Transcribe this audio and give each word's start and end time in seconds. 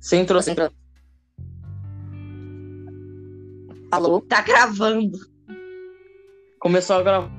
Você 0.00 0.16
entrou 0.16 0.42
sem 0.42 0.54
Alô? 3.92 4.20
Tá 4.22 4.40
gravando. 4.40 5.18
Começou 6.58 6.96
a 6.96 7.02
gravar. 7.02 7.30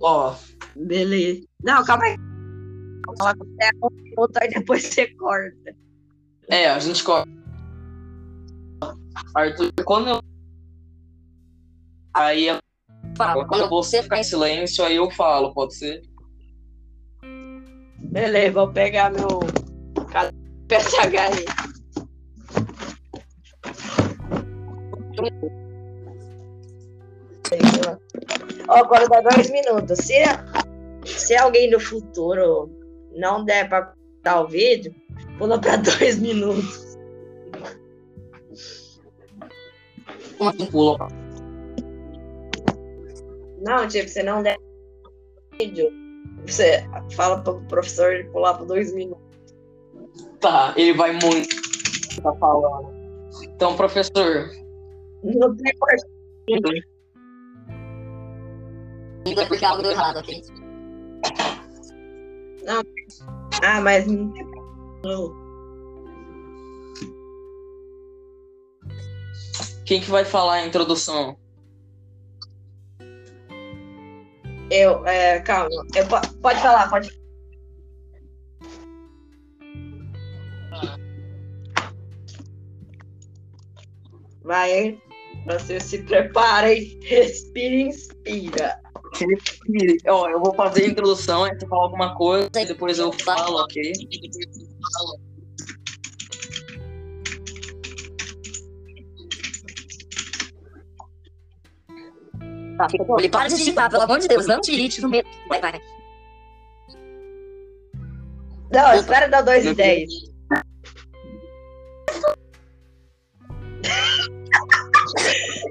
Ó, 0.00 0.34
Beleza. 0.76 1.46
Não, 1.62 1.84
calma 1.84 2.04
aí. 2.04 2.16
Você 4.16 4.38
aí 4.40 4.48
depois 4.50 4.84
você 4.84 5.06
corta. 5.14 5.76
é, 6.48 6.68
a 6.68 6.78
gente 6.78 7.02
corta. 7.02 7.30
Arthur, 9.34 9.72
quando 9.84 10.08
eu. 10.08 10.22
Aí 12.12 12.48
eu 12.48 12.58
falo. 13.16 13.46
Quando 13.46 13.68
você 13.68 14.02
ficar 14.02 14.18
em 14.18 14.24
silêncio, 14.24 14.84
aí 14.84 14.96
eu 14.96 15.10
falo, 15.10 15.54
pode 15.54 15.76
ser? 15.76 16.02
Beleza, 17.98 18.52
vou 18.52 18.72
pegar 18.72 19.10
meu 19.10 19.40
PSH 20.68 21.18
aí. 21.18 21.44
Ó, 28.68 28.74
agora 28.74 29.08
dá 29.08 29.20
dois 29.20 29.50
minutos. 29.50 29.98
Se, 29.98 30.14
se 31.04 31.36
alguém 31.36 31.70
do 31.70 31.80
futuro 31.80 32.70
não 33.14 33.44
der 33.44 33.68
pra 33.68 33.82
cortar 33.82 34.42
o 34.42 34.48
vídeo, 34.48 34.94
pula 35.38 35.60
pra 35.60 35.76
dois 35.98 36.18
minutos. 36.18 36.96
Como 40.36 40.50
assim 40.50 40.66
pula? 40.66 41.08
Não, 43.62 43.88
tipo, 43.88 44.08
você 44.08 44.22
não 44.22 44.42
der 44.42 44.56
vídeo, 45.58 45.90
você 46.46 46.84
fala 47.14 47.42
pro 47.42 47.60
professor 47.62 48.12
ele 48.12 48.24
pular 48.30 48.54
pra 48.54 48.64
dois 48.64 48.94
minutos. 48.94 49.24
Tá, 50.40 50.72
ele 50.76 50.92
vai 50.92 51.12
muito. 51.12 51.56
Tá 52.22 52.32
falando. 52.34 52.94
Então, 53.42 53.76
professor. 53.76 54.50
Não 55.22 55.56
tem 55.56 55.76
corte. 55.78 56.04
porque 59.48 59.64
algo 59.64 59.82
deu 59.82 59.90
errado 59.90 60.18
aqui. 60.18 60.40
Ah, 63.62 63.80
mas 63.80 64.06
não 64.06 64.30
tem 64.32 64.46
não. 65.06 65.46
Quem 69.84 70.00
que 70.00 70.10
vai 70.10 70.24
falar 70.24 70.54
a 70.54 70.66
introdução? 70.66 71.36
Eu, 74.76 75.06
é, 75.06 75.40
calma. 75.40 75.70
Eu, 75.94 76.06
po- 76.06 76.38
pode 76.42 76.60
falar, 76.60 76.90
pode. 76.90 77.08
Vai, 84.42 85.00
você 85.46 85.80
se 85.80 86.02
prepara 86.02 86.72
e 86.72 86.98
respira 87.04 87.74
e 87.74 87.82
inspira. 87.82 88.80
Ó, 90.08 90.28
eu 90.28 90.40
vou 90.40 90.54
fazer 90.54 90.84
a 90.84 90.88
introdução, 90.88 91.44
aí 91.44 91.58
você 91.58 91.66
fala 91.66 91.84
alguma 91.84 92.14
coisa, 92.16 92.50
e 92.54 92.66
depois 92.66 92.98
eu 92.98 93.10
falo, 93.12 93.62
ok? 93.62 93.92
Tá, 102.76 102.88
fica 102.90 103.04
Ele 103.18 103.28
para 103.28 103.48
de 103.48 103.54
esticar, 103.54 103.90
pelo 103.90 104.02
amor 104.02 104.18
de 104.18 104.28
Deus, 104.28 104.46
não 104.46 104.60
tire 104.60 105.00
no 105.00 105.08
meio. 105.08 105.24
Vai, 105.48 105.60
vai. 105.60 105.80
Não, 108.72 108.94
espera 108.94 109.28
dar 109.28 109.42
2 109.42 109.66
e 109.66 109.74
10. 109.74 110.10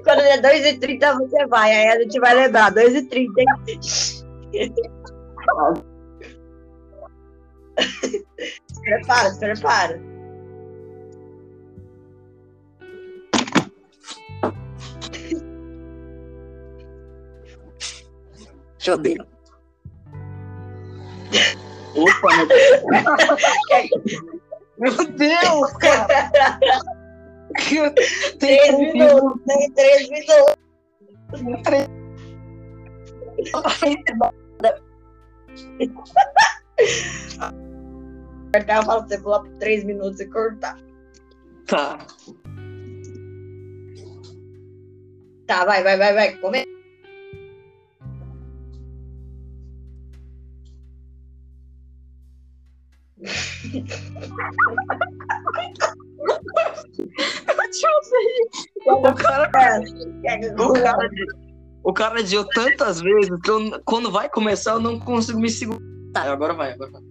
Quando 0.02 0.18
der 0.18 0.40
2 0.40 0.66
e 0.66 0.78
30 0.78 1.14
você 1.14 1.46
vai, 1.46 1.70
aí 1.70 1.88
a 1.88 2.00
gente 2.00 2.18
vai 2.18 2.34
lembrar. 2.34 2.70
2 2.70 2.94
e 2.94 3.02
30, 3.02 3.40
hein? 3.40 3.46
se 3.82 4.24
prepara, 8.82 9.30
se 9.30 9.38
prepara. 9.40 10.15
Eu 18.86 19.02
ver. 19.02 19.18
Opa, 21.96 22.28
meu 24.78 25.12
Deus, 25.12 25.72
cara! 25.72 26.30
Tem 27.68 27.92
3 28.38 28.78
minutos, 28.78 29.42
tem 29.44 29.72
3 29.72 30.08
minutos. 30.10 30.54
Cortar, 38.52 38.76
eu 38.76 38.82
falo 38.84 39.08
você 39.08 39.18
pular 39.18 39.40
por 39.40 39.58
3 39.58 39.82
minutos 39.84 40.20
e 40.20 40.26
cortar. 40.26 40.78
Tá. 41.66 41.98
Tá, 45.46 45.64
vai, 45.64 45.82
vai, 45.82 45.96
vai, 45.96 46.14
vai. 46.14 46.36
Começa. 46.36 46.65
O 58.86 59.14
cara, 59.14 59.50
Quer- 59.50 60.54
o 60.58 60.72
cara, 60.72 61.08
o 61.84 61.92
cara 61.92 62.22
deu 62.22 62.44
tantas 62.48 63.00
vezes 63.00 63.30
que 63.42 63.50
eu, 63.50 63.80
quando 63.84 64.10
vai 64.10 64.28
começar 64.28 64.72
eu 64.72 64.80
não 64.80 64.98
consigo 64.98 65.38
me 65.38 65.50
segurar. 65.50 65.80
Tá, 66.12 66.32
agora 66.32 66.54
vai, 66.54 66.72
agora 66.72 66.90
vai. 66.92 67.02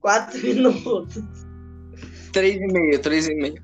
4 0.00 0.38
minutos. 0.42 1.22
Três 2.32 2.56
e 2.56 2.66
meio, 2.66 2.98
três 3.00 3.28
e 3.28 3.34
meio. 3.34 3.62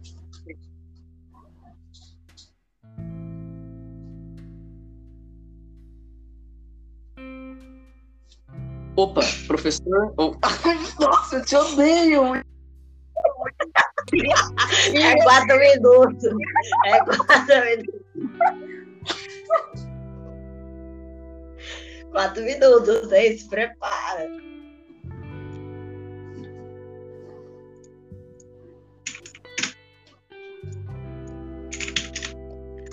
Opa, 9.01 9.23
professor. 9.47 10.13
Oh. 10.19 10.35
Nossa, 11.01 11.37
eu 11.37 11.45
te 11.47 11.57
odeio! 11.57 12.35
É 14.95 15.23
4 15.23 15.59
minutos. 15.59 16.25
É 16.85 16.99
4 17.03 17.65
minutos. 17.65 18.11
4 22.13 22.45
minutos, 22.45 23.11
aí 23.11 23.39
se 23.39 23.49
prepara. 23.49 24.29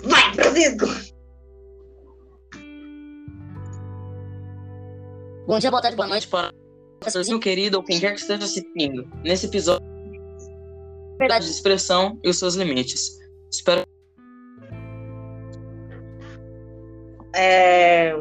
Vai, 0.04 0.34
Francisco! 0.34 1.17
Bom 5.48 5.58
dia, 5.58 5.70
boa 5.70 5.80
tarde, 5.80 5.96
boa 5.96 6.06
noite. 6.06 6.28
para 6.28 6.52
professorzinho 7.00 7.40
querido 7.40 7.78
ou 7.78 7.82
quem 7.82 7.98
quer 7.98 8.12
que 8.12 8.20
esteja 8.20 8.44
assistindo. 8.44 9.10
Nesse 9.24 9.46
episódio, 9.46 9.86
liberdade 11.12 11.46
de 11.46 11.50
expressão 11.50 12.20
e 12.22 12.28
os 12.28 12.38
seus 12.38 12.54
limites. 12.54 13.18
Espero 13.50 13.82
É, 17.34 18.12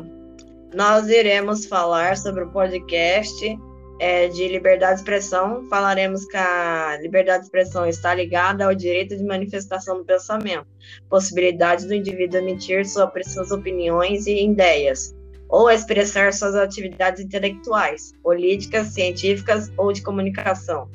nós 0.73 1.09
iremos 1.09 1.65
falar 1.65 2.15
sobre 2.15 2.45
o 2.45 2.49
podcast 2.49 3.59
é, 3.99 4.29
de 4.29 4.47
liberdade 4.47 4.93
de 4.93 4.99
expressão. 5.01 5.67
Falaremos 5.69 6.23
que 6.27 6.37
a 6.37 6.97
liberdade 7.01 7.39
de 7.39 7.45
expressão 7.47 7.85
está 7.85 8.15
ligada 8.15 8.63
ao 8.65 8.73
direito 8.73 9.17
de 9.17 9.23
manifestação 9.25 9.97
do 9.97 10.05
pensamento, 10.05 10.65
possibilidade 11.09 11.87
do 11.87 11.93
indivíduo 11.93 12.39
emitir 12.39 12.87
sua- 12.87 13.11
suas 13.25 13.51
opiniões 13.51 14.27
e 14.27 14.45
ideias, 14.45 15.13
ou 15.49 15.69
expressar 15.69 16.33
suas 16.33 16.55
atividades 16.55 17.21
intelectuais, 17.23 18.13
políticas, 18.21 18.87
científicas 18.87 19.71
ou 19.77 19.93
de 19.93 20.01
comunicação, 20.01 20.89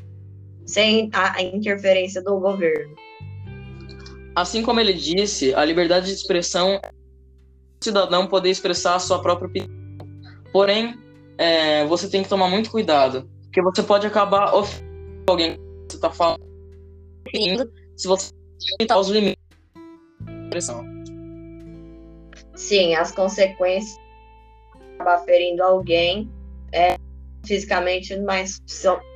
sem 0.66 1.10
a 1.12 1.42
interferência 1.42 2.22
do 2.22 2.38
governo. 2.38 2.94
Assim 4.34 4.62
como 4.62 4.80
ele 4.80 4.94
disse, 4.94 5.54
a 5.54 5.64
liberdade 5.64 6.06
de 6.06 6.12
expressão 6.12 6.80
é 6.82 6.90
o 7.80 7.84
cidadão 7.84 8.26
poder 8.26 8.50
expressar 8.50 8.94
a 8.94 8.98
sua 8.98 9.20
própria 9.20 9.48
opinião. 9.48 9.70
Porém, 10.52 10.98
é, 11.38 11.84
você 11.86 12.08
tem 12.08 12.22
que 12.22 12.28
tomar 12.28 12.48
muito 12.48 12.70
cuidado, 12.70 13.28
porque 13.44 13.62
você 13.62 13.82
pode 13.82 14.06
acabar 14.06 14.54
ofendendo 14.54 14.92
alguém 15.28 15.52
que 15.52 15.60
você 15.88 15.96
está 15.96 16.10
falando 16.10 16.42
se 17.96 18.08
você 18.08 18.32
limitar 18.78 18.98
os 18.98 19.08
limites 19.08 19.42
da 20.24 20.32
expressão. 20.44 20.84
Sim, 22.54 22.94
as 22.94 23.12
consequências 23.12 24.01
acabar 24.94 25.18
ferindo 25.24 25.62
alguém 25.62 26.30
é 26.72 26.96
fisicamente, 27.44 28.18
mas 28.20 28.60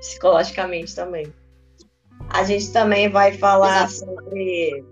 psicologicamente 0.00 0.94
também. 0.94 1.32
A 2.30 2.44
gente 2.44 2.72
também 2.72 3.08
vai 3.08 3.32
falar 3.32 3.84
Exato. 3.84 4.12
sobre. 4.12 4.84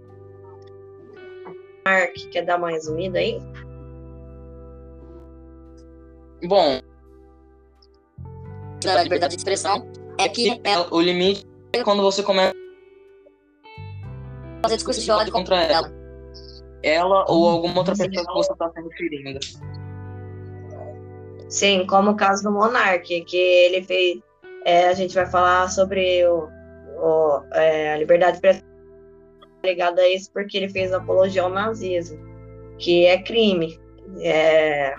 Mark, 1.84 2.14
quer 2.30 2.44
dar 2.44 2.58
mais 2.58 2.76
resumida 2.76 3.18
aí? 3.18 3.38
Bom. 6.46 6.80
Da 8.82 9.02
liberdade 9.02 9.34
de 9.34 9.40
expressão 9.40 9.90
é 10.18 10.28
que 10.28 10.60
é 10.62 10.78
o 10.90 11.00
limite 11.00 11.46
é 11.72 11.82
quando 11.82 12.02
você 12.02 12.22
começa 12.22 12.54
a 14.58 14.62
fazer 14.62 14.76
discurso 14.76 15.00
de 15.00 15.10
ódio 15.10 15.32
contra 15.32 15.62
ela. 15.62 15.92
Ela 16.82 17.24
ou 17.28 17.48
alguma 17.48 17.78
outra 17.78 17.96
pessoa 17.96 18.26
que 18.26 18.32
você 18.34 18.52
está 18.52 18.70
se 18.70 18.80
referindo. 18.80 19.40
Sim, 21.54 21.86
como 21.86 22.10
o 22.10 22.16
caso 22.16 22.42
do 22.42 22.50
Monark, 22.50 23.20
que 23.26 23.36
ele 23.36 23.80
fez. 23.84 24.18
É, 24.64 24.88
a 24.88 24.92
gente 24.92 25.14
vai 25.14 25.24
falar 25.24 25.70
sobre 25.70 26.26
o, 26.26 26.48
o 26.98 27.42
é, 27.52 27.92
a 27.92 27.96
liberdade 27.96 28.32
de 28.32 28.36
expressão 28.38 28.68
ligada 29.64 30.02
a 30.02 30.08
isso 30.08 30.32
porque 30.32 30.56
ele 30.56 30.68
fez 30.68 30.92
apologia 30.92 31.42
ao 31.42 31.48
nazismo, 31.48 32.18
que 32.76 33.06
é 33.06 33.22
crime. 33.22 33.78
É, 34.18 34.96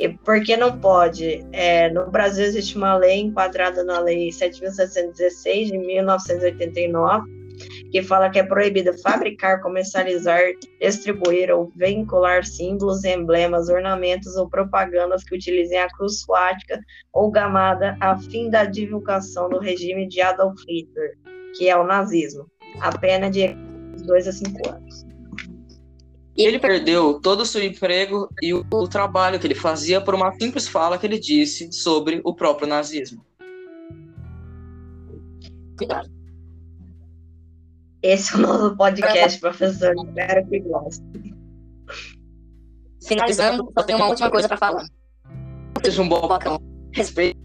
e 0.00 0.08
por 0.08 0.42
que 0.42 0.56
não 0.56 0.76
pode? 0.80 1.46
É, 1.52 1.88
no 1.90 2.10
Brasil 2.10 2.44
existe 2.44 2.76
uma 2.76 2.96
lei 2.96 3.20
enquadrada 3.20 3.84
na 3.84 4.00
Lei 4.00 4.30
7.716 4.30 5.66
de 5.66 5.78
1989 5.78 7.35
que 7.96 8.02
fala 8.02 8.28
que 8.28 8.38
é 8.38 8.42
proibido 8.42 8.92
fabricar, 8.98 9.62
comercializar, 9.62 10.38
distribuir 10.78 11.50
ou 11.50 11.72
vincular 11.74 12.44
símbolos, 12.44 13.04
emblemas, 13.04 13.70
ornamentos 13.70 14.36
ou 14.36 14.50
propagandas 14.50 15.24
que 15.24 15.34
utilizem 15.34 15.78
a 15.78 15.88
cruz 15.88 16.20
suática 16.20 16.78
ou 17.10 17.30
gamada 17.30 17.96
a 17.98 18.14
fim 18.18 18.50
da 18.50 18.66
divulgação 18.66 19.48
do 19.48 19.58
regime 19.58 20.06
de 20.06 20.20
Adolf 20.20 20.60
Hitler, 20.68 21.16
que 21.56 21.70
é 21.70 21.76
o 21.76 21.84
nazismo. 21.84 22.46
A 22.82 22.98
pena 22.98 23.30
de 23.30 23.48
2 24.04 24.28
a 24.28 24.32
5 24.32 24.68
anos. 24.68 25.06
Ele 26.36 26.58
perdeu 26.58 27.18
todo 27.18 27.40
o 27.40 27.46
seu 27.46 27.62
emprego 27.64 28.28
e 28.42 28.52
o, 28.52 28.62
o 28.74 28.86
trabalho 28.86 29.40
que 29.40 29.46
ele 29.46 29.54
fazia 29.54 30.02
por 30.02 30.14
uma 30.14 30.34
simples 30.34 30.68
fala 30.68 30.98
que 30.98 31.06
ele 31.06 31.18
disse 31.18 31.72
sobre 31.72 32.20
o 32.22 32.34
próprio 32.34 32.68
nazismo. 32.68 33.24
Cuidado. 35.78 36.15
Esse 38.06 38.34
é 38.34 38.36
o 38.36 38.40
novo 38.40 38.76
podcast, 38.76 39.40
professor. 39.40 39.92
Espero 39.96 40.46
que 40.48 40.60
goste. 40.60 41.02
Finalizando, 43.04 43.72
só 43.76 43.84
tenho 43.84 43.98
uma 43.98 44.06
última 44.06 44.30
coisa 44.30 44.46
para 44.46 44.56
falar. 44.56 44.86
Seja 45.84 46.02
um 46.02 46.08
bom 46.08 46.28
bacão. 46.28 46.56
Respeito. 46.92 47.36